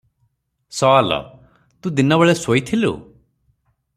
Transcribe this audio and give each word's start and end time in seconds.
ସୱାଲ- 0.77 1.19
ତୁ 1.83 1.93
ଦିନବେଳେ 2.01 2.35
ଶୋଇଥିଲୁ? 2.41 2.93